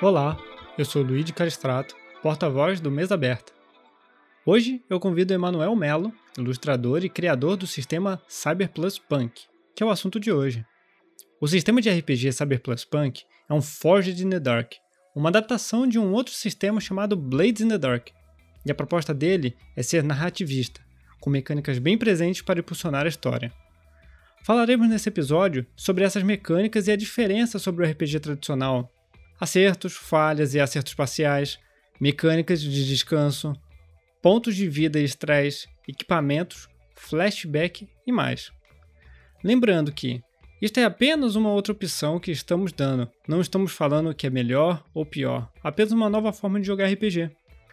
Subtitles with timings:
[0.00, 0.38] Olá,
[0.78, 3.52] eu sou Luiz Calistrato, porta-voz do Mesa Aberta.
[4.46, 9.42] Hoje eu convido Emanuel Melo, ilustrador e criador do sistema Cyber Plus Punk,
[9.74, 10.64] que é o assunto de hoje.
[11.40, 14.74] O sistema de RPG Cyber Plus Punk é um Forged in the Dark,
[15.16, 18.10] uma adaptação de um outro sistema chamado Blades in the Dark,
[18.64, 20.80] e a proposta dele é ser narrativista,
[21.20, 23.52] com mecânicas bem presentes para impulsionar a história.
[24.44, 28.94] Falaremos nesse episódio sobre essas mecânicas e a diferença sobre o RPG tradicional,
[29.38, 31.58] acertos, falhas e acertos parciais,
[32.00, 33.52] mecânicas de descanso,
[34.22, 38.50] pontos de vida e estresse, equipamentos, flashback e mais.
[39.42, 40.22] Lembrando que
[40.60, 44.84] isto é apenas uma outra opção que estamos dando, não estamos falando que é melhor
[44.92, 47.30] ou pior, apenas uma nova forma de jogar RPG.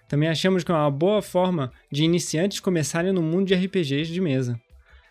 [0.08, 4.22] Também achamos que é uma boa forma de iniciantes começarem no mundo de RPGs de
[4.22, 4.62] mesa.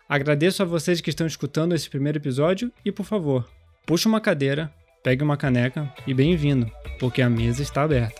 [0.07, 3.45] Agradeço a vocês que estão escutando esse primeiro episódio e, por favor,
[3.85, 4.73] puxe uma cadeira,
[5.05, 6.65] pegue uma caneca e bem-vindo,
[6.99, 8.19] porque a mesa está aberta.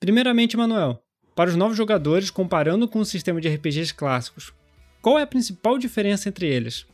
[0.00, 1.00] Primeiramente, Manuel,
[1.36, 4.52] para os novos jogadores, comparando com o sistema de RPGs clássicos,
[5.00, 6.88] qual é a principal diferença entre eles?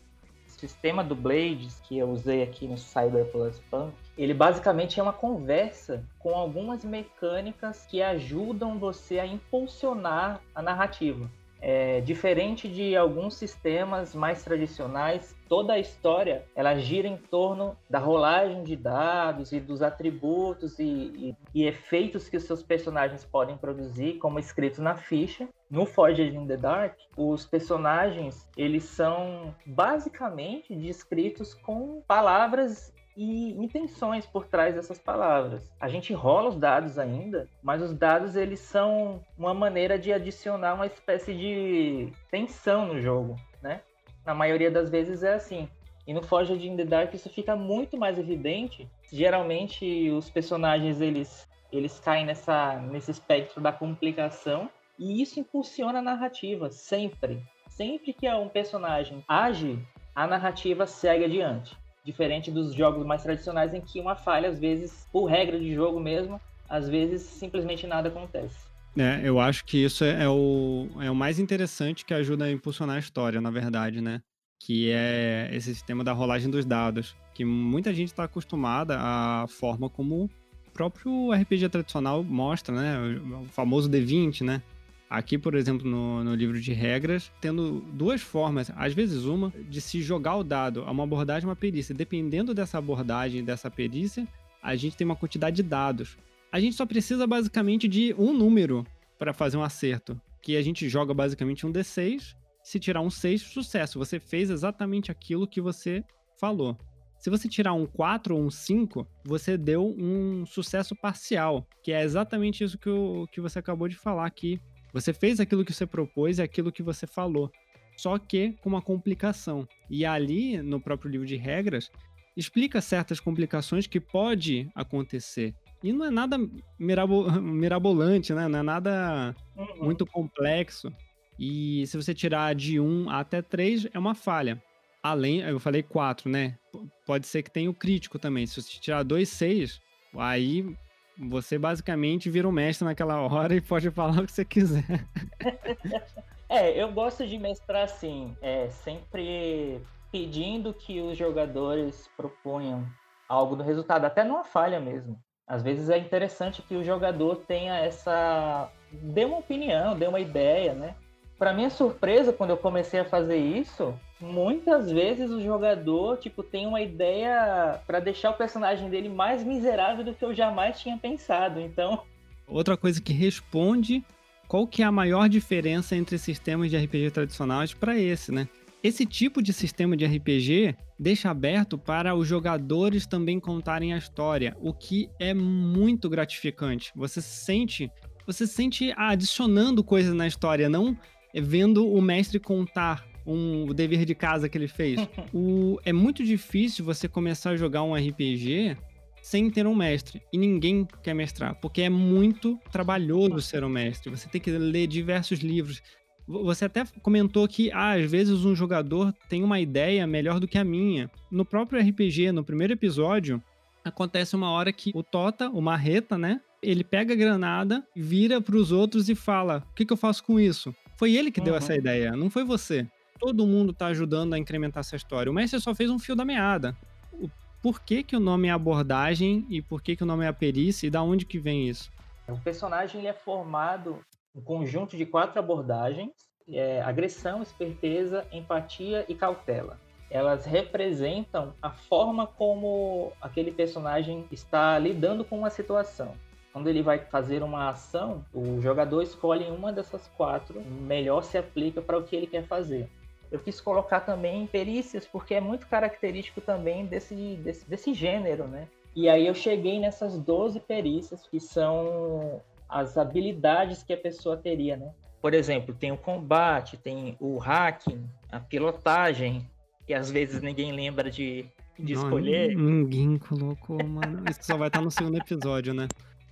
[0.47, 5.03] O sistema do Blades que eu usei aqui no Cyber Plus Punk ele basicamente é
[5.03, 11.31] uma conversa com algumas mecânicas que ajudam você a impulsionar a narrativa.
[11.61, 17.99] É, diferente de alguns sistemas mais tradicionais, toda a história ela gira em torno da
[17.99, 23.57] rolagem de dados e dos atributos e, e, e efeitos que os seus personagens podem
[23.57, 25.49] produzir, como escrito na ficha.
[25.69, 34.27] No Forged in the Dark, os personagens eles são basicamente descritos com palavras e intenções
[34.27, 35.73] por trás dessas palavras.
[35.81, 40.75] A gente rola os dados ainda, mas os dados eles são uma maneira de adicionar
[40.75, 43.81] uma espécie de tensão no jogo, né?
[44.25, 45.69] Na maioria das vezes é assim.
[46.07, 48.89] E no Forged in the Dark isso fica muito mais evidente.
[49.11, 56.03] Geralmente os personagens eles eles caem nessa nesse espectro da complicação e isso impulsiona a
[56.03, 57.43] narrativa sempre.
[57.69, 59.79] Sempre que um personagem age,
[60.15, 61.77] a narrativa segue adiante
[62.07, 65.99] diferente dos jogos mais tradicionais em que uma falha, às vezes, por regra de jogo
[65.99, 68.57] mesmo, às vezes simplesmente nada acontece.
[68.97, 72.51] É, eu acho que isso é, é o, é o mais interessante que ajuda a
[72.51, 74.23] impulsionar a história, na verdade, né?
[74.59, 77.15] Que é esse sistema da rolagem dos dados.
[77.35, 80.31] Que muita gente está acostumada à forma como o
[80.73, 83.21] próprio RPG tradicional mostra, né?
[83.43, 84.63] O famoso D20, né?
[85.09, 89.81] Aqui, por exemplo, no, no, livro de regras, tendo duas formas, às vezes uma, de
[89.81, 91.95] se jogar o dado a uma abordagem, uma perícia.
[91.95, 94.27] Dependendo dessa abordagem, dessa perícia,
[94.61, 96.19] a gente tem uma quantidade de dados.
[96.51, 98.85] A gente só precisa basicamente de um número
[99.17, 102.35] para fazer um acerto, que a gente joga basicamente um D6.
[102.65, 104.01] Se tirar um 6, sucesso.
[104.01, 106.03] Você fez exatamente aquilo que você
[106.37, 106.77] falou.
[107.17, 112.03] Se você tirar um 4 ou um 5, você deu um sucesso parcial, que é
[112.03, 112.91] exatamente isso que,
[113.31, 114.61] que você acabou de falar aqui
[114.93, 117.51] você fez aquilo que você propôs e aquilo que você falou,
[117.97, 119.67] só que com uma complicação.
[119.89, 121.91] E ali, no próprio livro de regras,
[122.37, 125.55] explica certas complicações que pode acontecer.
[125.83, 126.39] E não é nada
[126.79, 128.49] mirabo mirabolante, né?
[128.49, 129.85] Não é nada uhum.
[129.85, 130.93] muito complexo.
[131.39, 134.63] E se você tirar de 1 até 3, é uma falha.
[135.03, 136.59] Além, eu falei 4, né?
[137.07, 138.47] Pode ser que tenha o crítico também.
[138.47, 139.81] Se você tirar 2, 6,
[140.19, 140.75] aí
[141.19, 145.07] você basicamente vira um mestre naquela hora e pode falar o que você quiser.
[146.49, 149.81] é, eu gosto de mestrar assim, é, sempre
[150.13, 152.87] pedindo que os jogadores proponham
[153.29, 155.19] algo do resultado, até numa falha mesmo.
[155.47, 158.71] Às vezes é interessante que o jogador tenha essa.
[158.91, 160.97] dê uma opinião, dê uma ideia, né?
[161.39, 166.67] Para minha surpresa, quando eu comecei a fazer isso, muitas vezes o jogador, tipo, tem
[166.67, 171.61] uma ideia para deixar o personagem dele mais miserável do que eu jamais tinha pensado.
[171.61, 172.03] Então,
[172.49, 174.03] outra coisa que responde
[174.49, 178.49] qual que é a maior diferença entre sistemas de RPG tradicionais para esse, né?
[178.83, 184.57] Esse tipo de sistema de RPG deixa aberto para os jogadores também contarem a história,
[184.61, 186.93] o que é muito gratificante.
[186.95, 187.91] Você sente,
[188.25, 190.97] você sente adicionando coisas na história, não
[191.41, 195.01] vendo o mestre contar um, o dever de casa que ele fez.
[195.35, 198.77] o, é muito difícil você começar a jogar um RPG
[199.23, 200.23] sem ter um mestre.
[200.33, 204.09] E ninguém quer mestrar, porque é muito trabalhoso ser um mestre.
[204.09, 205.83] Você tem que ler diversos livros.
[206.29, 210.59] Você até comentou que ah, às vezes um jogador tem uma ideia melhor do que
[210.59, 211.11] a minha.
[211.31, 213.43] No próprio RPG, no primeiro episódio,
[213.85, 216.41] acontece uma hora que o Tota, o Marreta, né?
[216.63, 220.23] Ele pega a granada, vira para os outros e fala: O que, que eu faço
[220.25, 220.75] com isso?
[220.97, 221.79] Foi ele que deu essa uhum.
[221.79, 222.87] ideia, não foi você.
[223.19, 225.31] todo mundo tá ajudando a incrementar essa história.
[225.31, 226.77] O mestre só fez um fio da meada.
[227.13, 227.29] O,
[227.63, 230.33] por que, que o nome é abordagem e por que, que o nome é a
[230.33, 231.91] perícia e da onde que vem isso?
[232.29, 234.01] O personagem ele é formado
[234.35, 236.11] um conjunto de quatro abordagens:
[236.49, 239.79] é, agressão, esperteza, empatia e cautela.
[240.11, 246.15] Elas representam a forma como aquele personagem está lidando com uma situação.
[246.57, 251.83] Quando ele vai fazer uma ação, o jogador escolhe uma dessas quatro, melhor se aplica
[251.83, 252.89] para o que ele quer fazer.
[253.31, 257.15] Eu quis colocar também perícias, porque é muito característico também desse,
[257.45, 258.69] desse, desse gênero, né?
[258.95, 264.79] E aí eu cheguei nessas 12 perícias, que são as habilidades que a pessoa teria,
[264.79, 264.95] né?
[265.21, 269.47] Por exemplo, tem o combate, tem o hacking, a pilotagem,
[269.87, 271.45] que às vezes ninguém lembra de,
[271.79, 272.57] de Não, escolher.
[272.57, 274.25] Ninguém colocou, mano.
[274.31, 275.87] Isso só vai estar no segundo episódio, né?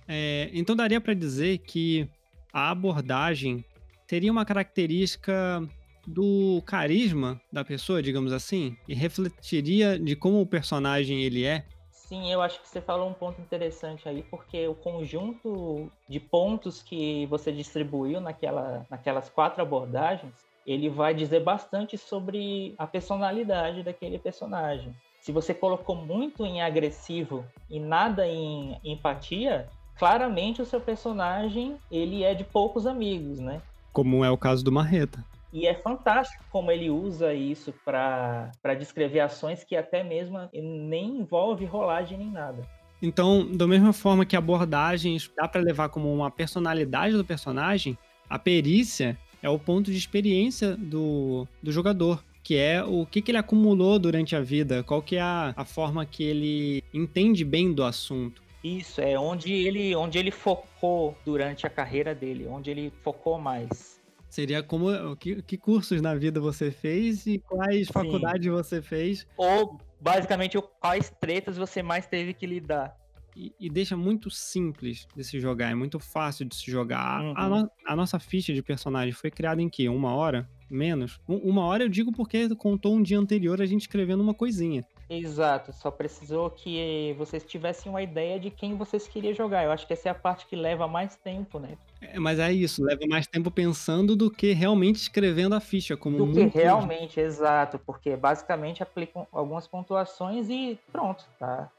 [0.07, 2.07] É, então daria para dizer que
[2.53, 3.65] a abordagem
[4.07, 5.67] teria uma característica
[6.07, 11.65] do carisma da pessoa, digamos assim, e refletiria de como o personagem ele é.
[11.89, 16.83] Sim, eu acho que você falou um ponto interessante aí, porque o conjunto de pontos
[16.83, 20.33] que você distribuiu naquela, naquelas quatro abordagens,
[20.67, 24.95] ele vai dizer bastante sobre a personalidade daquele personagem.
[25.19, 32.23] Se você colocou muito em agressivo e nada em empatia, claramente o seu personagem ele
[32.23, 33.61] é de poucos amigos, né?
[33.93, 35.23] Como é o caso do Marreta.
[35.53, 41.63] E é fantástico como ele usa isso para descrever ações que até mesmo nem envolve
[41.63, 42.61] rolagem nem nada.
[43.01, 47.97] Então, da mesma forma que abordagens dá para levar como uma personalidade do personagem,
[48.29, 53.31] a perícia é o ponto de experiência do, do jogador, que é o que, que
[53.31, 57.71] ele acumulou durante a vida, qual que é a, a forma que ele entende bem
[57.71, 58.44] do assunto.
[58.65, 64.01] Isso, é onde ele, onde ele focou durante a carreira dele, onde ele focou mais.
[64.27, 67.93] Seria como que, que cursos na vida você fez e quais Sim.
[67.93, 69.27] faculdades você fez.
[69.37, 72.97] Ou basicamente quais tretas você mais teve que lidar.
[73.35, 77.21] E, e, deixa muito simples de se jogar, é muito fácil de se jogar.
[77.21, 77.33] Uhum.
[77.35, 79.87] A, no, a, nossa ficha de personagem foi criada em quê?
[79.89, 80.49] Uma hora?
[80.71, 81.19] Menos?
[81.27, 84.83] Uma hora eu digo porque contou um dia anterior a gente escrevendo uma coisinha.
[85.09, 89.63] Exato, só precisou que vocês tivessem uma ideia de quem vocês queriam jogar.
[89.63, 91.77] Eu acho que essa é a parte que leva mais tempo, né?
[92.01, 95.95] É, mas é isso, leva mais tempo pensando do que realmente escrevendo a ficha.
[95.95, 101.69] Como do que realmente, exato, porque basicamente aplicam algumas pontuações e pronto, tá?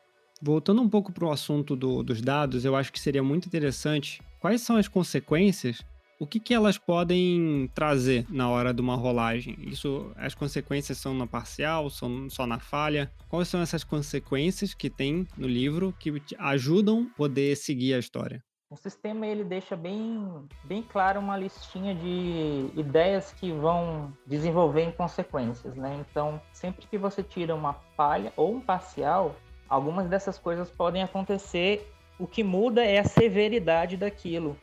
[0.40, 4.22] Voltando um pouco para o assunto do, dos dados, eu acho que seria muito interessante.
[4.38, 5.82] Quais são as consequências
[6.18, 9.56] o que, que elas podem trazer na hora de uma rolagem?
[9.60, 13.10] Isso, as consequências são na parcial, são só na falha?
[13.28, 18.42] Quais são essas consequências que tem no livro que ajudam a poder seguir a história?
[18.68, 24.90] O sistema ele deixa bem, bem claro uma listinha de ideias que vão desenvolver em
[24.90, 26.04] consequências, né?
[26.10, 29.36] Então, sempre que você tira uma falha ou um parcial,
[29.68, 31.92] algumas dessas coisas podem acontecer.
[32.18, 34.56] O que muda é a severidade daquilo.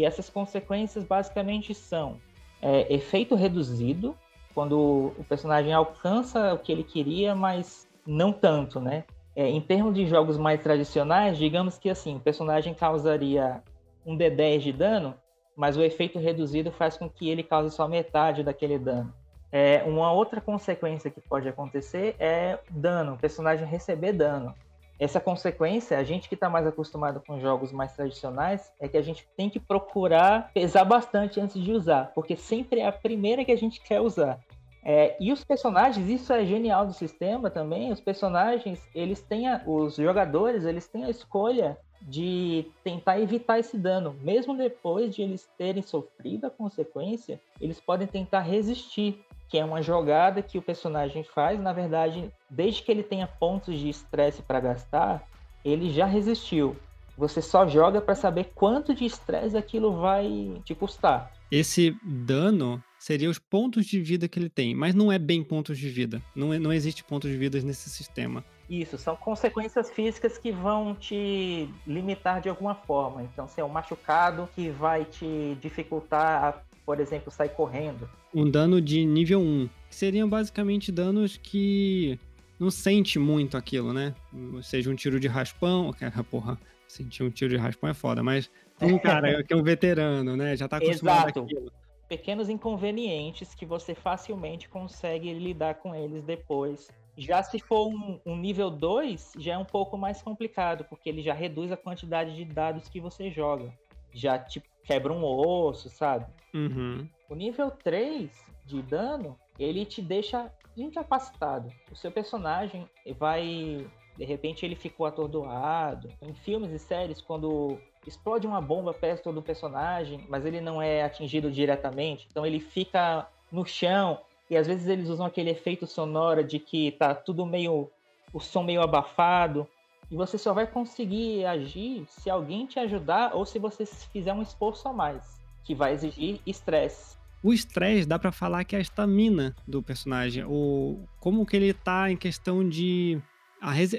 [0.00, 2.16] E essas consequências basicamente são
[2.62, 4.16] é, efeito reduzido,
[4.54, 9.04] quando o personagem alcança o que ele queria, mas não tanto, né?
[9.36, 13.62] É, em termos de jogos mais tradicionais, digamos que assim, o personagem causaria
[14.06, 15.14] um D10 de dano,
[15.54, 19.12] mas o efeito reduzido faz com que ele cause só metade daquele dano.
[19.52, 24.54] É, uma outra consequência que pode acontecer é dano, o personagem receber dano
[25.00, 29.02] essa consequência, a gente que está mais acostumado com jogos mais tradicionais, é que a
[29.02, 33.50] gente tem que procurar pesar bastante antes de usar, porque sempre é a primeira que
[33.50, 34.38] a gente quer usar.
[34.84, 37.90] É, e os personagens, isso é genial do sistema também.
[37.90, 43.76] Os personagens, eles têm a, os jogadores, eles têm a escolha de tentar evitar esse
[43.78, 49.64] dano, mesmo depois de eles terem sofrido a consequência, eles podem tentar resistir que é
[49.64, 54.42] uma jogada que o personagem faz, na verdade, desde que ele tenha pontos de estresse
[54.42, 55.28] para gastar,
[55.64, 56.76] ele já resistiu.
[57.18, 61.32] Você só joga para saber quanto de estresse aquilo vai te custar.
[61.50, 65.76] Esse dano seria os pontos de vida que ele tem, mas não é bem pontos
[65.76, 66.22] de vida.
[66.34, 68.44] Não, é, não existe pontos de vida nesse sistema.
[68.70, 73.24] Isso, são consequências físicas que vão te limitar de alguma forma.
[73.24, 78.10] Então, se é um machucado que vai te dificultar a por exemplo, sai correndo.
[78.34, 79.70] Um dano de nível 1.
[79.88, 82.18] Seriam basicamente danos que
[82.58, 84.12] não sente muito aquilo, né?
[84.60, 88.50] Seja um tiro de raspão, que porra, sentir um tiro de raspão é foda, mas
[88.82, 90.56] um cara que é um veterano, né?
[90.56, 91.42] Já tá acostumado Exato.
[91.42, 91.72] Àquilo.
[92.08, 96.88] Pequenos inconvenientes que você facilmente consegue lidar com eles depois.
[97.16, 101.22] Já se for um, um nível 2, já é um pouco mais complicado, porque ele
[101.22, 103.72] já reduz a quantidade de dados que você joga.
[104.12, 106.26] Já, tipo, quebra um osso, sabe?
[106.52, 107.08] Uhum.
[107.28, 108.28] O nível 3
[108.66, 111.72] de dano, ele te deixa incapacitado.
[111.92, 113.86] O seu personagem vai.
[114.16, 116.08] De repente ele ficou atordoado.
[116.20, 121.04] Em filmes e séries, quando explode uma bomba perto do personagem, mas ele não é
[121.04, 124.18] atingido diretamente, então ele fica no chão.
[124.50, 127.88] E às vezes eles usam aquele efeito sonoro de que tá tudo meio.
[128.32, 129.68] o som meio abafado.
[130.10, 134.42] E você só vai conseguir agir se alguém te ajudar ou se você fizer um
[134.42, 137.16] esforço a mais, que vai exigir estresse.
[137.42, 141.72] O estresse dá para falar que é a estamina do personagem, ou como que ele
[141.72, 143.22] tá em questão de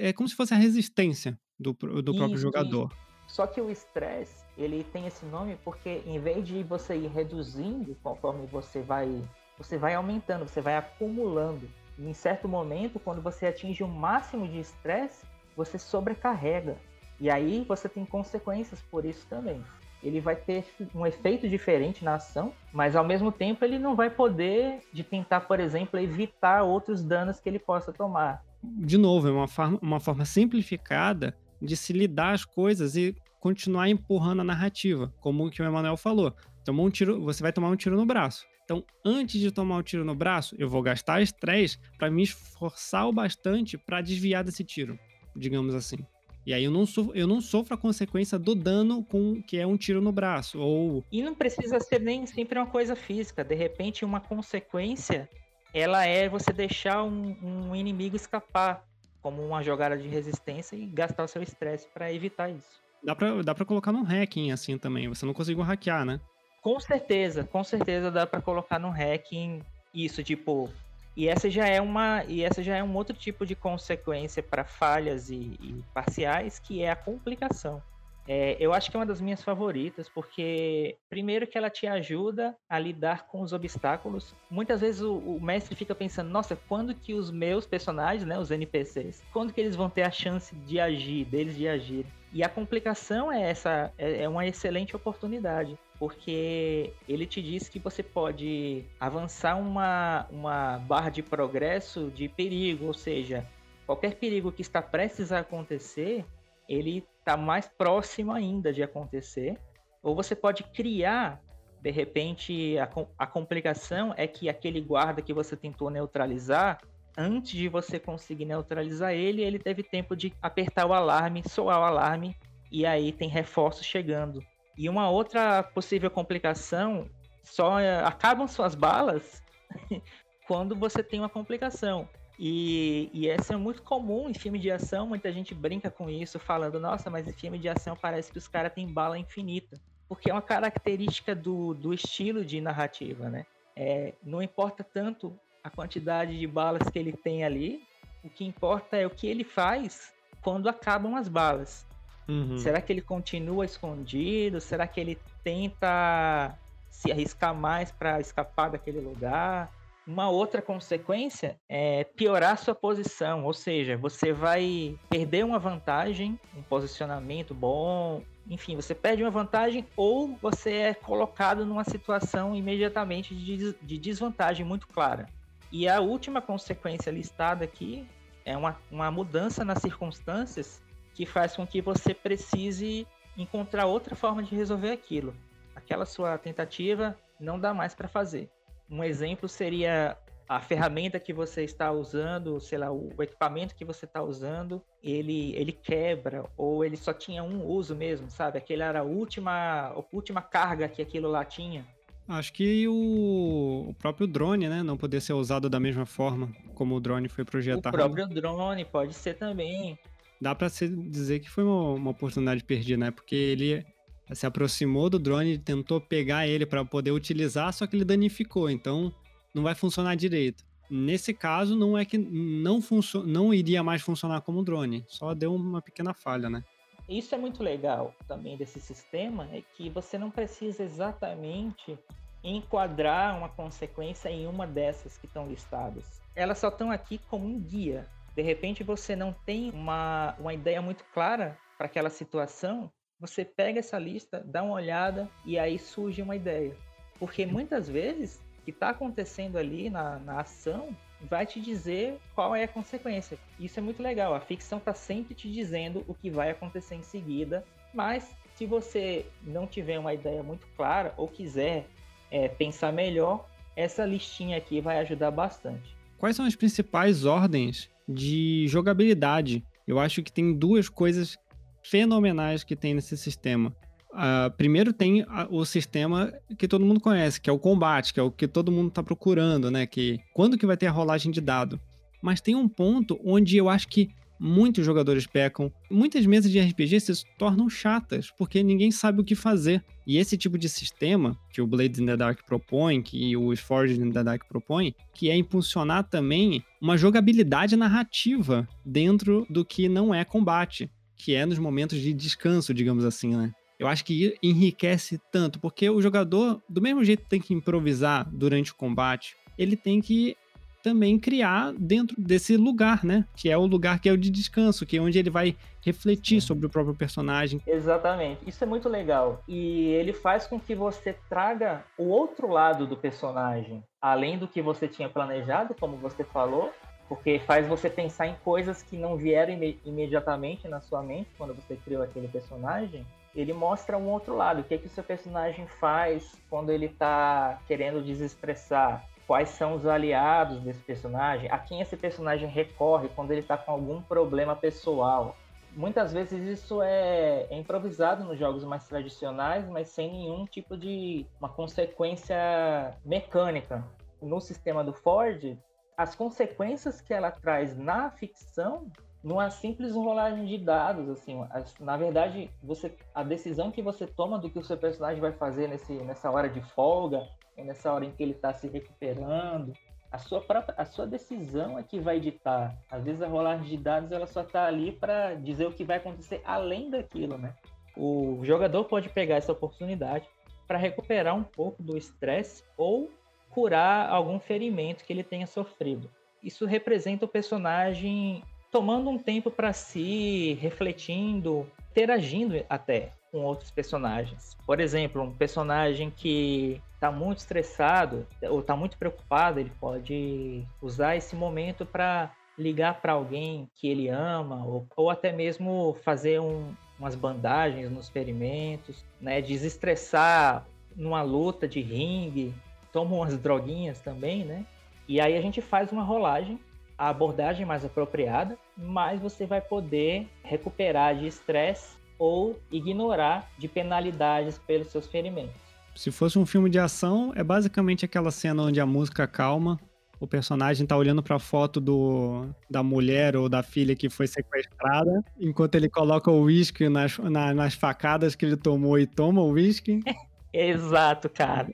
[0.00, 2.88] é como se fosse a resistência do, do próprio isso, jogador.
[2.88, 3.02] Isso.
[3.28, 7.96] Só que o estresse, ele tem esse nome porque em vez de você ir reduzindo
[8.02, 9.22] conforme você vai,
[9.56, 11.68] você vai aumentando, você vai acumulando.
[11.98, 15.24] E em certo momento, quando você atinge o máximo de estresse,
[15.56, 16.76] você sobrecarrega.
[17.20, 19.62] E aí você tem consequências por isso também.
[20.02, 24.10] Ele vai ter um efeito diferente na ação, mas ao mesmo tempo ele não vai
[24.10, 28.42] poder de tentar, por exemplo, evitar outros danos que ele possa tomar.
[28.62, 33.88] De novo, é uma forma, uma forma simplificada de se lidar as coisas e continuar
[33.88, 36.34] empurrando a narrativa, como o que o Emanuel falou.
[36.64, 38.44] Tomou um tiro, você vai tomar um tiro no braço.
[38.64, 43.06] Então, antes de tomar o tiro no braço, eu vou gastar estresse para me esforçar
[43.06, 44.98] o bastante para desviar desse tiro
[45.34, 45.98] digamos assim.
[46.44, 49.66] E aí eu não, sofro, eu não sofro a consequência do dano com que é
[49.66, 50.58] um tiro no braço.
[50.58, 51.04] Ou.
[51.10, 53.44] E não precisa ser nem sempre uma coisa física.
[53.44, 55.28] De repente, uma consequência
[55.72, 58.84] ela é você deixar um, um inimigo escapar,
[59.22, 62.82] como uma jogada de resistência e gastar o seu estresse para evitar isso.
[63.02, 65.08] Dá pra, dá pra colocar num hacking assim também.
[65.08, 66.20] Você não conseguiu hackear, né?
[66.60, 69.62] Com certeza, com certeza dá para colocar no hacking
[69.94, 70.68] isso, tipo,
[71.16, 74.64] e essa já é uma e essa já é um outro tipo de consequência para
[74.64, 77.82] falhas e, e, parciais, que é a complicação.
[78.26, 82.56] É, eu acho que é uma das minhas favoritas, porque primeiro que ela te ajuda
[82.68, 84.34] a lidar com os obstáculos.
[84.50, 88.50] Muitas vezes o, o, mestre fica pensando, nossa, quando que os meus personagens, né, os
[88.50, 92.06] NPCs, quando que eles vão ter a chance de agir, deles de agir?
[92.32, 97.78] E a complicação é essa, é, é uma excelente oportunidade porque ele te diz que
[97.78, 103.46] você pode avançar uma, uma barra de progresso de perigo, ou seja,
[103.86, 106.24] qualquer perigo que está prestes a acontecer,
[106.68, 109.58] ele está mais próximo ainda de acontecer.
[110.02, 111.40] Ou você pode criar,
[111.80, 112.88] de repente, a,
[113.18, 116.80] a complicação é que aquele guarda que você tentou neutralizar,
[117.16, 121.84] antes de você conseguir neutralizar ele, ele teve tempo de apertar o alarme, soar o
[121.84, 122.36] alarme,
[122.70, 124.42] e aí tem reforço chegando.
[124.76, 127.08] E uma outra possível complicação,
[127.44, 129.42] só é, acabam suas balas
[130.48, 132.08] quando você tem uma complicação.
[132.38, 136.38] E, e essa é muito comum em filme de ação, muita gente brinca com isso,
[136.38, 139.78] falando, nossa, mas em filme de ação parece que os caras têm bala infinita.
[140.08, 143.46] Porque é uma característica do, do estilo de narrativa, né?
[143.74, 147.82] É, não importa tanto a quantidade de balas que ele tem ali,
[148.22, 151.86] o que importa é o que ele faz quando acabam as balas.
[152.28, 152.58] Uhum.
[152.58, 154.60] Será que ele continua escondido?
[154.60, 156.56] Será que ele tenta
[156.90, 159.72] se arriscar mais para escapar daquele lugar?
[160.06, 166.62] Uma outra consequência é piorar sua posição, ou seja, você vai perder uma vantagem, um
[166.62, 173.74] posicionamento bom, enfim, você perde uma vantagem ou você é colocado numa situação imediatamente de,
[173.80, 175.26] de desvantagem muito clara.
[175.70, 178.06] E a última consequência listada aqui
[178.44, 180.82] é uma, uma mudança nas circunstâncias
[181.14, 183.06] que faz com que você precise
[183.36, 185.32] encontrar outra forma de resolver aquilo.
[185.74, 188.50] Aquela sua tentativa não dá mais para fazer.
[188.92, 194.04] Um exemplo seria a ferramenta que você está usando, sei lá, o equipamento que você
[194.04, 198.58] está usando, ele, ele quebra ou ele só tinha um uso mesmo, sabe?
[198.58, 201.86] Aquele era a última, a última carga que aquilo lá tinha.
[202.28, 206.94] Acho que o, o próprio drone, né, não poder ser usado da mesma forma como
[206.94, 207.88] o drone foi projetado.
[207.88, 209.98] O próprio drone pode ser também
[210.42, 213.10] dá para dizer que foi uma, uma, oportunidade perdida, né?
[213.12, 213.86] Porque ele
[214.34, 219.12] se aproximou do drone, tentou pegar ele para poder utilizar, só que ele danificou, então
[219.54, 220.64] não vai funcionar direito.
[220.90, 222.80] Nesse caso, não é que não,
[223.24, 226.62] não iria mais funcionar como drone, só deu uma pequena falha, né?
[227.08, 231.98] Isso é muito legal também desse sistema, é que você não precisa exatamente
[232.44, 236.20] enquadrar uma consequência em uma dessas que estão listadas.
[236.34, 240.80] Elas só estão aqui como um guia de repente você não tem uma, uma ideia
[240.80, 242.90] muito clara para aquela situação,
[243.22, 246.74] você pega essa lista, dá uma olhada e aí surge uma ideia.
[247.20, 250.88] Porque muitas vezes o que está acontecendo ali na, na ação
[251.30, 253.38] vai te dizer qual é a consequência.
[253.60, 254.34] Isso é muito legal.
[254.34, 257.64] A ficção está sempre te dizendo o que vai acontecer em seguida,
[257.94, 261.86] mas se você não tiver uma ideia muito clara ou quiser
[262.28, 265.94] é, pensar melhor, essa listinha aqui vai ajudar bastante.
[266.18, 269.64] Quais são as principais ordens de jogabilidade?
[269.86, 271.36] Eu acho que tem duas coisas
[271.82, 273.74] fenomenais que tem nesse sistema.
[274.12, 278.22] Uh, primeiro tem o sistema que todo mundo conhece, que é o combate, que é
[278.22, 279.86] o que todo mundo está procurando, né?
[279.86, 281.80] Que quando que vai ter a rolagem de dado?
[282.20, 284.10] Mas tem um ponto onde eu acho que
[284.42, 285.72] muitos jogadores pecam.
[285.88, 289.84] Muitas mesas de RPG se tornam chatas, porque ninguém sabe o que fazer.
[290.04, 294.00] E esse tipo de sistema que o Blades in the Dark propõe, que o Forged
[294.00, 300.12] in the Dark propõe, que é impulsionar também uma jogabilidade narrativa dentro do que não
[300.12, 300.90] é combate,
[301.22, 303.52] que é nos momentos de descanso, digamos assim, né?
[303.78, 308.28] Eu acho que enriquece tanto, porque o jogador, do mesmo jeito que tem que improvisar
[308.32, 310.36] durante o combate, ele tem que
[310.82, 313.24] também criar dentro desse lugar, né?
[313.36, 316.40] Que é o lugar que é o de descanso, que é onde ele vai refletir
[316.40, 317.60] sobre o próprio personagem.
[317.66, 318.40] Exatamente.
[318.46, 319.44] Isso é muito legal.
[319.46, 324.60] E ele faz com que você traga o outro lado do personagem, além do que
[324.60, 326.72] você tinha planejado, como você falou,
[327.12, 331.52] porque faz você pensar em coisas que não vieram im imediatamente na sua mente quando
[331.52, 334.60] você criou aquele personagem ele mostra um outro lado.
[334.60, 339.06] O que, é que o seu personagem faz quando ele está querendo desestressar?
[339.26, 341.50] Quais são os aliados desse personagem?
[341.50, 345.34] A quem esse personagem recorre quando ele está com algum problema pessoal?
[345.74, 351.24] Muitas vezes isso é, é, improvisado nos jogos mais tradicionais, mas sem nenhum tipo de
[351.40, 353.82] uma consequência mecânica.
[354.20, 355.56] No sistema do Ford,
[356.02, 358.90] as consequências que ela traz na ficção
[359.22, 361.40] numa simples rolagem de dados, assim,
[361.78, 365.68] na verdade, você, a decisão que você toma do que o seu personagem vai fazer
[365.68, 367.24] nesse, nessa hora de folga,
[367.56, 369.72] nessa hora em que ele está se recuperando,
[370.10, 372.76] a sua própria, a sua decisão é que vai editar.
[372.90, 375.98] Às vezes a rolagem de dados ela só está ali para dizer o que vai
[375.98, 377.54] acontecer além daquilo, né?
[377.96, 380.28] O jogador pode pegar essa oportunidade
[380.66, 383.08] para recuperar um pouco do estresse ou
[383.52, 386.10] curar algum ferimento que ele tenha sofrido.
[386.42, 394.56] Isso representa o personagem tomando um tempo para si, refletindo, interagindo até com outros personagens.
[394.66, 401.16] Por exemplo, um personagem que está muito estressado ou está muito preocupado, ele pode usar
[401.16, 406.74] esse momento para ligar para alguém que ele ama ou, ou até mesmo fazer um,
[406.98, 409.40] umas bandagens nos ferimentos, né?
[409.40, 412.54] Desestressar numa luta de ringue,
[412.92, 414.66] toma umas droguinhas também, né?
[415.08, 416.58] E aí a gente faz uma rolagem
[417.02, 424.56] a abordagem mais apropriada, mais você vai poder recuperar de estresse ou ignorar de penalidades
[424.58, 425.60] pelos seus ferimentos.
[425.96, 429.80] Se fosse um filme de ação, é basicamente aquela cena onde a música calma,
[430.20, 434.28] o personagem tá olhando para a foto do, da mulher ou da filha que foi
[434.28, 439.42] sequestrada, enquanto ele coloca o uísque nas, na, nas facadas que ele tomou e toma
[439.42, 439.98] o uísque.
[440.54, 441.72] Exato, cara.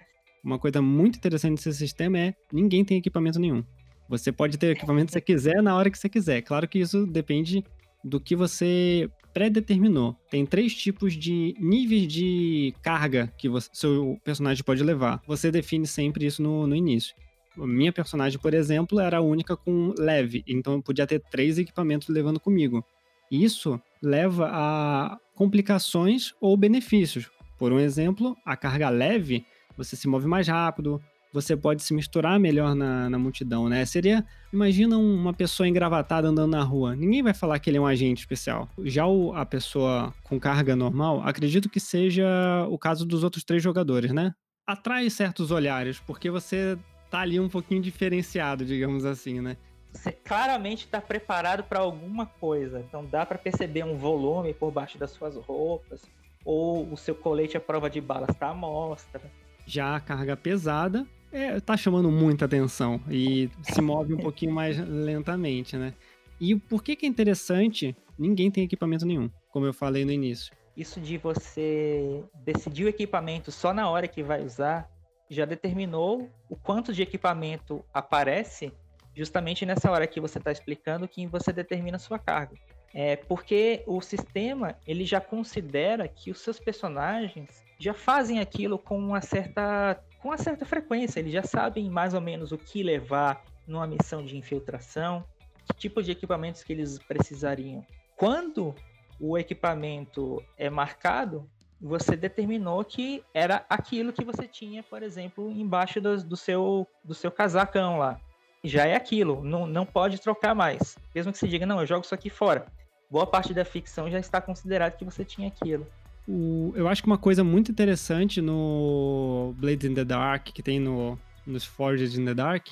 [0.49, 3.63] Uma coisa muito interessante desse sistema é ninguém tem equipamento nenhum.
[4.09, 6.41] Você pode ter o equipamento que você quiser na hora que você quiser.
[6.41, 7.63] Claro que isso depende
[8.03, 10.17] do que você pré-determinou.
[10.31, 15.21] Tem três tipos de níveis de carga que você, seu personagem pode levar.
[15.27, 17.15] Você define sempre isso no, no início.
[17.59, 21.59] A minha personagem, por exemplo, era a única com leve, então eu podia ter três
[21.59, 22.83] equipamentos levando comigo.
[23.31, 27.31] Isso leva a complicações ou benefícios.
[27.59, 29.45] Por um exemplo, a carga leve,
[29.79, 31.01] você se move mais rápido,
[31.33, 33.85] você pode se misturar melhor na, na multidão, né?
[33.85, 36.97] Seria, imagina uma pessoa engravatada andando na rua.
[36.97, 38.69] Ninguém vai falar que ele é um agente especial.
[38.83, 42.27] Já o, a pessoa com carga normal, acredito que seja
[42.69, 44.35] o caso dos outros três jogadores, né?
[44.67, 46.77] Atrai certos olhares, porque você
[47.11, 49.57] tá ali um pouquinho diferenciado, digamos assim, né?
[49.93, 52.81] Você claramente está preparado para alguma coisa.
[52.81, 56.03] Então dá para perceber um volume por baixo das suas roupas,
[56.45, 59.21] ou o seu colete à prova de balas está à mostra.
[59.69, 64.79] Já a carga pesada, é, tá chamando muita atenção e se move um pouquinho mais
[64.79, 65.93] lentamente, né?
[66.41, 67.95] E por que que é interessante?
[68.19, 70.51] Ninguém tem equipamento nenhum, como eu falei no início.
[70.75, 74.91] Isso de você decidir o equipamento só na hora que vai usar,
[75.29, 78.73] já determinou o quanto de equipamento aparece
[79.15, 82.57] justamente nessa hora que você está explicando que você determina a sua carga.
[82.95, 88.99] É porque o sistema ele já considera que os seus personagens já fazem aquilo com
[88.99, 91.21] uma certa com uma certa frequência.
[91.21, 95.25] Eles já sabem mais ou menos o que levar numa missão de infiltração,
[95.65, 97.87] que tipo de equipamentos que eles precisariam.
[98.17, 98.75] Quando
[99.21, 101.49] o equipamento é marcado,
[101.81, 107.15] você determinou que era aquilo que você tinha, por exemplo, embaixo do, do seu, do
[107.15, 108.21] seu casacão lá.
[108.65, 110.99] Já é aquilo, não, não pode trocar mais.
[111.15, 112.67] Mesmo que você diga, não, eu jogo isso aqui fora.
[113.09, 115.87] Boa parte da ficção já está considerado que você tinha aquilo.
[116.29, 120.79] O, eu acho que uma coisa muito interessante no Blades in the Dark, que tem
[120.79, 122.67] no, nos Forged in the Dark,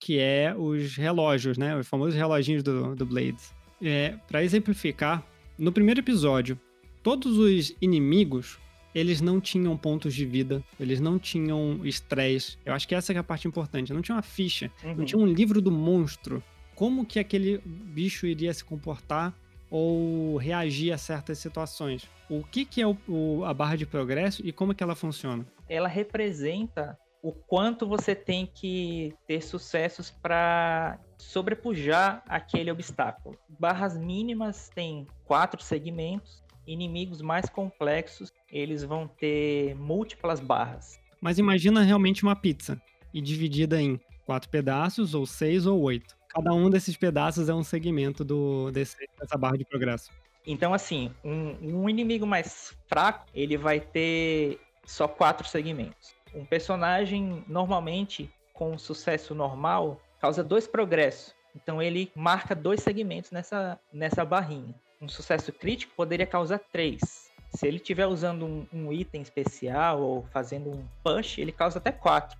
[0.00, 1.76] que é os relógios, né?
[1.76, 3.54] Os famosos reloginhos do, do Blades.
[3.80, 5.24] É, para exemplificar,
[5.56, 6.58] no primeiro episódio,
[7.02, 8.58] todos os inimigos
[8.92, 12.56] eles não tinham pontos de vida, eles não tinham estresse.
[12.64, 13.92] Eu acho que essa é a parte importante.
[13.92, 14.94] Não tinha uma ficha, uhum.
[14.96, 16.42] não tinha um livro do monstro.
[16.74, 19.34] Como que aquele bicho iria se comportar
[19.70, 22.08] ou reagir a certas situações?
[22.28, 25.46] O que, que é o, o, a barra de progresso e como que ela funciona?
[25.68, 33.36] Ela representa o quanto você tem que ter sucessos para sobrepujar aquele obstáculo.
[33.58, 41.00] Barras mínimas têm quatro segmentos, inimigos mais complexos eles vão ter múltiplas barras.
[41.20, 42.80] Mas imagina realmente uma pizza
[43.12, 46.16] e dividida em quatro pedaços, ou seis ou oito.
[46.36, 50.10] Cada um desses pedaços é um segmento do, desse, dessa barra de progresso.
[50.46, 56.14] Então, assim, um, um inimigo mais fraco, ele vai ter só quatro segmentos.
[56.34, 61.34] Um personagem, normalmente, com sucesso normal, causa dois progressos.
[61.54, 64.74] Então, ele marca dois segmentos nessa, nessa barrinha.
[65.00, 67.30] Um sucesso crítico poderia causar três.
[67.54, 71.90] Se ele estiver usando um, um, item especial ou fazendo um push, ele causa até
[71.90, 72.38] quatro.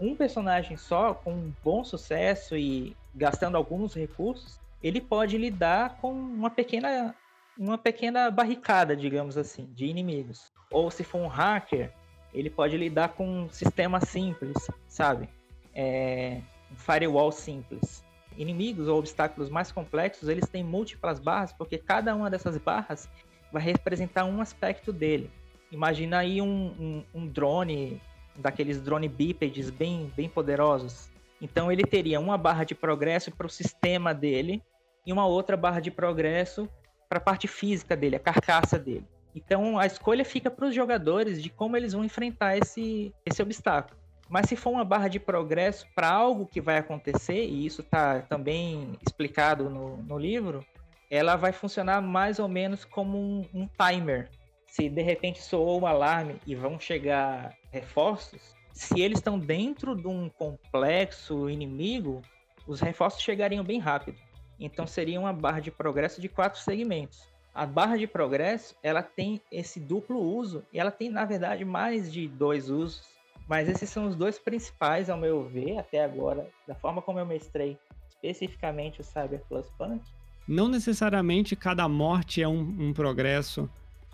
[0.00, 6.10] Um, personagem só, com um bom sucesso e gastando alguns recursos, ele pode lidar com
[6.12, 7.14] uma pequena,
[7.56, 10.50] uma pequena barricada, digamos assim, de inimigos.
[10.70, 11.92] Ou se for um hacker,
[12.32, 15.28] ele pode lidar com um sistema simples, sabe?
[15.74, 18.04] É, um firewall simples.
[18.36, 23.08] Inimigos ou obstáculos mais complexos, eles têm múltiplas barras, porque cada uma dessas barras
[23.52, 25.30] vai representar um aspecto dele.
[25.70, 26.46] Imagina aí um,
[26.78, 28.00] um, um drone,
[28.38, 31.10] daqueles drone bípedes bem, bem poderosos.
[31.40, 34.62] Então ele teria uma barra de progresso para o sistema dele
[35.06, 36.68] e uma outra barra de progresso
[37.08, 39.06] para a parte física dele, a carcaça dele.
[39.34, 43.98] Então a escolha fica para os jogadores de como eles vão enfrentar esse, esse obstáculo.
[44.28, 48.20] Mas se for uma barra de progresso para algo que vai acontecer, e isso está
[48.20, 50.64] também explicado no, no livro,
[51.10, 54.28] ela vai funcionar mais ou menos como um, um timer.
[54.68, 60.06] Se de repente soou um alarme e vão chegar reforços, se eles estão dentro de
[60.06, 62.22] um complexo inimigo,
[62.66, 64.18] os reforços chegariam bem rápido.
[64.60, 67.26] Então seria uma barra de progresso de quatro segmentos.
[67.54, 72.12] A barra de progresso ela tem esse duplo uso e ela tem na verdade mais
[72.12, 73.02] de dois usos.
[73.48, 77.24] Mas esses são os dois principais, ao meu ver, até agora, da forma como eu
[77.24, 77.78] mestrei
[78.08, 80.02] especificamente o Cyber Plus Punk,
[80.48, 83.68] não necessariamente cada morte é um, um progresso.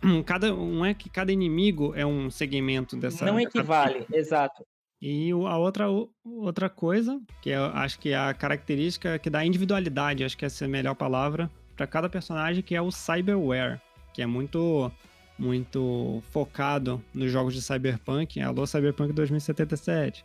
[0.26, 3.24] Cada, não é que cada inimigo é um segmento dessa.
[3.24, 4.64] Não equivale, exato.
[5.00, 5.86] E a outra,
[6.24, 10.64] outra coisa, que eu acho que é a característica que dá individualidade, acho que essa
[10.64, 13.80] é a melhor palavra, para cada personagem, que é o cyberware,
[14.12, 14.90] que é muito
[15.36, 18.40] muito focado nos jogos de Cyberpunk.
[18.40, 20.24] Alô, Cyberpunk 2077.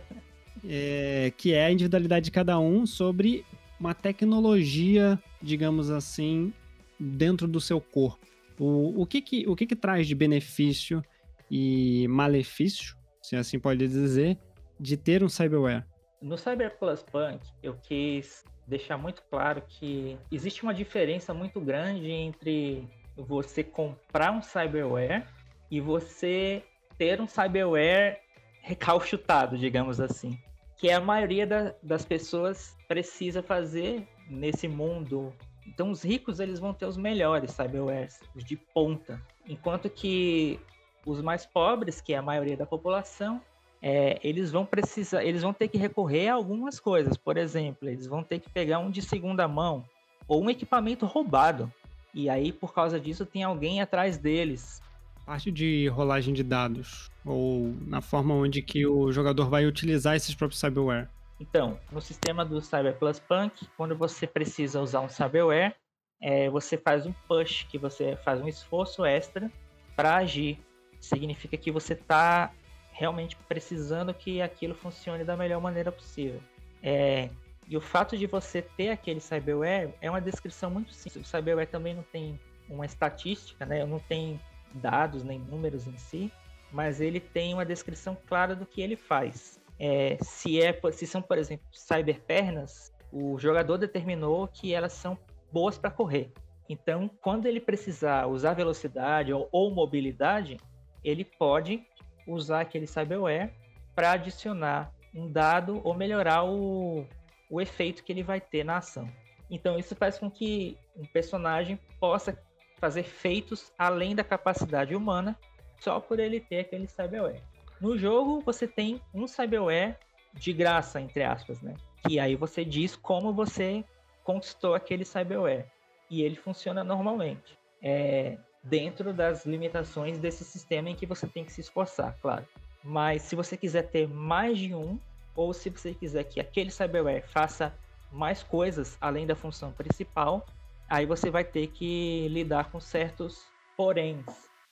[0.66, 3.44] é, que é a individualidade de cada um sobre
[3.78, 6.52] uma tecnologia, digamos assim,
[6.98, 8.29] dentro do seu corpo.
[8.62, 11.02] O, o, que, que, o que, que traz de benefício
[11.50, 14.38] e malefício, se assim pode dizer,
[14.78, 15.86] de ter um cyberware?
[16.20, 22.10] No Cyber Plus Punk, eu quis deixar muito claro que existe uma diferença muito grande
[22.10, 25.26] entre você comprar um cyberware
[25.70, 26.62] e você
[26.98, 28.20] ter um cyberware
[28.60, 30.38] recalchutado, digamos assim
[30.80, 35.30] que a maioria da, das pessoas precisa fazer nesse mundo.
[35.66, 40.58] Então os ricos eles vão ter os melhores cyberwares, os de ponta, enquanto que
[41.06, 43.40] os mais pobres, que é a maioria da população,
[43.82, 47.16] é, eles vão precisar, eles vão ter que recorrer a algumas coisas.
[47.16, 49.84] Por exemplo, eles vão ter que pegar um de segunda mão
[50.28, 51.72] ou um equipamento roubado.
[52.12, 54.82] E aí, por causa disso, tem alguém atrás deles
[55.30, 60.34] parte de rolagem de dados ou na forma onde que o jogador vai utilizar esses
[60.34, 61.08] próprios cyberware?
[61.40, 65.74] Então, no sistema do Cyber Plus Punk, quando você precisa usar um cyberware,
[66.20, 69.50] é, você faz um push, que você faz um esforço extra
[69.96, 70.58] para agir.
[71.00, 72.52] Significa que você está
[72.92, 76.42] realmente precisando que aquilo funcione da melhor maneira possível.
[76.82, 77.30] É,
[77.66, 81.26] e o fato de você ter aquele cyberware é uma descrição muito simples.
[81.26, 83.86] O cyberware também não tem uma estatística, né?
[83.86, 84.38] Não tem
[84.74, 86.32] dados nem números em si,
[86.72, 89.59] mas ele tem uma descrição clara do que ele faz.
[89.82, 95.16] É, se, é, se são, por exemplo, cyberpernas, o jogador determinou que elas são
[95.50, 96.30] boas para correr.
[96.68, 100.58] Então, quando ele precisar usar velocidade ou, ou mobilidade,
[101.02, 101.82] ele pode
[102.26, 103.52] usar aquele cyberware
[103.94, 107.06] para adicionar um dado ou melhorar o,
[107.48, 109.08] o efeito que ele vai ter na ação.
[109.50, 112.38] Então, isso faz com que um personagem possa
[112.78, 115.36] fazer feitos além da capacidade humana
[115.80, 117.42] só por ele ter aquele cyberware.
[117.80, 119.96] No jogo, você tem um cyberware
[120.34, 121.74] de graça, entre aspas, né?
[122.08, 123.84] E aí você diz como você
[124.22, 125.66] conquistou aquele cyberware.
[126.10, 127.58] E ele funciona normalmente.
[127.82, 132.46] É, dentro das limitações desse sistema em que você tem que se esforçar, claro.
[132.84, 134.98] Mas se você quiser ter mais de um,
[135.34, 137.74] ou se você quiser que aquele cyberware faça
[138.10, 140.46] mais coisas além da função principal,
[140.88, 143.44] aí você vai ter que lidar com certos
[143.76, 144.26] poréns.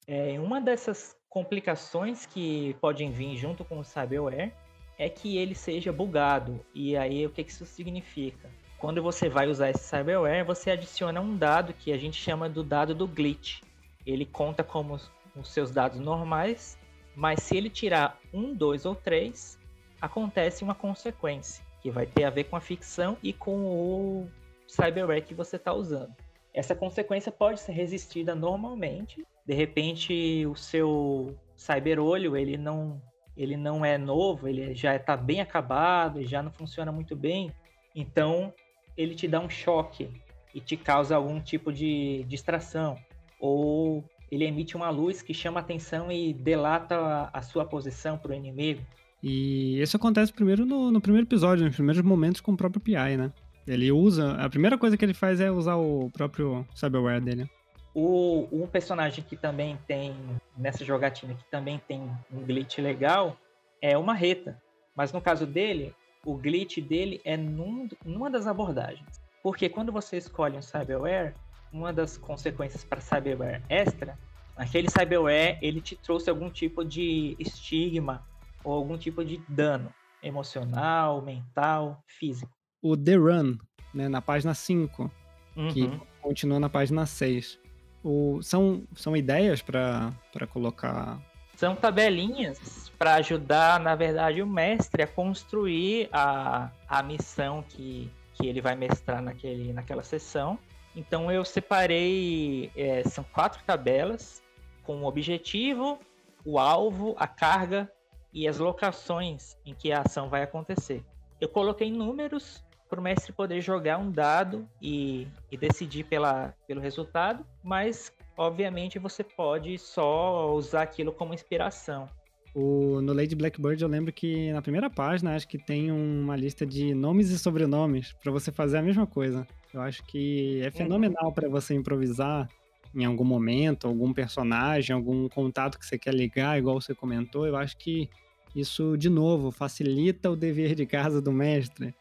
[0.06, 4.52] É, uma dessas complicações que podem vir junto com o cyberware
[4.98, 6.64] é que ele seja bugado.
[6.74, 8.50] E aí o que isso significa?
[8.78, 12.62] Quando você vai usar esse cyberware, você adiciona um dado que a gente chama do
[12.62, 13.60] dado do glitch.
[14.06, 14.98] Ele conta como
[15.36, 16.78] os seus dados normais,
[17.14, 19.58] mas se ele tirar um, dois ou três,
[20.00, 24.28] acontece uma consequência que vai ter a ver com a ficção e com o
[24.66, 26.14] cyberware que você está usando.
[26.52, 29.24] Essa consequência pode ser resistida normalmente.
[29.48, 33.00] De repente, o seu cyberolho ele não
[33.34, 37.50] ele não é novo, ele já está bem acabado, já não funciona muito bem.
[37.94, 38.52] Então,
[38.96, 40.10] ele te dá um choque
[40.52, 42.98] e te causa algum tipo de distração.
[43.40, 48.34] Ou ele emite uma luz que chama atenção e delata a, sua posição para o
[48.34, 48.82] inimigo.
[49.22, 53.16] E isso acontece primeiro no, no, primeiro episódio, nos primeiros momentos com o próprio PI,
[53.16, 53.32] né?
[53.68, 54.32] Ele usa.
[54.32, 57.48] A primeira coisa que ele faz é usar o próprio cyberware dele.
[57.94, 60.14] O, um personagem que também tem,
[60.56, 63.36] nessa jogatina, que também tem um glitch legal,
[63.80, 64.60] é o Marreta.
[64.94, 69.20] Mas no caso dele, o glitch dele é num, numa das abordagens.
[69.42, 71.34] Porque quando você escolhe um cyberware,
[71.72, 74.18] uma das consequências para cyberware extra,
[74.56, 78.26] aquele cyberware ele te trouxe algum tipo de estigma
[78.64, 82.50] ou algum tipo de dano emocional, mental, físico.
[82.82, 83.56] O The Run,
[83.94, 85.10] né, na página 5,
[85.56, 85.68] uhum.
[85.68, 87.58] que continua na página 6.
[88.02, 90.12] O, são, são ideias para
[90.52, 91.20] colocar.
[91.56, 98.46] São tabelinhas para ajudar, na verdade, o mestre a construir a, a missão que, que
[98.46, 100.58] ele vai mestrar naquele, naquela sessão.
[100.94, 104.42] Então eu separei, é, são quatro tabelas
[104.82, 105.98] com o objetivo,
[106.44, 107.90] o alvo, a carga
[108.32, 111.04] e as locações em que a ação vai acontecer.
[111.40, 116.80] Eu coloquei números para o mestre poder jogar um dado e, e decidir pela, pelo
[116.80, 122.08] resultado, mas obviamente você pode só usar aquilo como inspiração.
[122.54, 126.64] O, no Lady Blackbird eu lembro que na primeira página acho que tem uma lista
[126.64, 129.46] de nomes e sobrenomes para você fazer a mesma coisa.
[129.72, 132.48] Eu acho que é fenomenal para você improvisar
[132.94, 137.46] em algum momento, algum personagem, algum contato que você quer ligar, igual você comentou.
[137.46, 138.08] Eu acho que
[138.56, 141.94] isso, de novo, facilita o dever de casa do mestre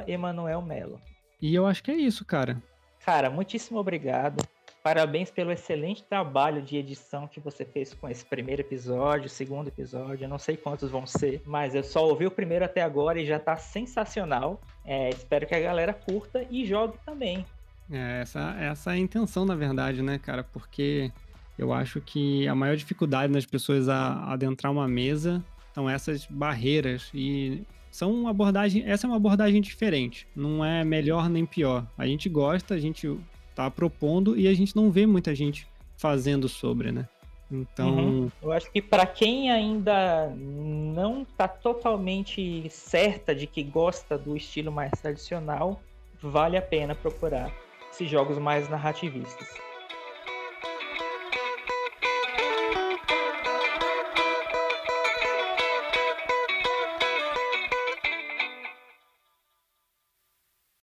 [0.07, 1.01] @emanuelmelo.
[1.43, 2.63] E eu acho que é isso, cara.
[3.05, 4.47] Cara, muitíssimo obrigado.
[4.81, 10.25] Parabéns pelo excelente trabalho de edição que você fez com esse primeiro episódio, segundo episódio.
[10.25, 13.27] Eu não sei quantos vão ser, mas eu só ouvi o primeiro até agora e
[13.27, 14.61] já tá sensacional.
[14.85, 17.45] É, espero que a galera curta e jogue também.
[17.91, 20.45] É, essa, essa é a intenção, na verdade, né, cara?
[20.45, 21.13] Porque
[21.59, 27.11] eu acho que a maior dificuldade das pessoas a adentrar uma mesa são essas barreiras
[27.13, 31.87] e são uma abordagem, essa é uma abordagem diferente, não é melhor nem pior.
[31.97, 33.17] A gente gosta, a gente
[33.55, 37.07] tá propondo e a gente não vê muita gente fazendo sobre, né?
[37.51, 38.31] Então, uhum.
[38.41, 44.73] eu acho que para quem ainda não tá totalmente certa de que gosta do estilo
[44.73, 45.79] mais tradicional,
[46.23, 47.53] vale a pena procurar
[47.91, 49.49] esses jogos mais narrativistas.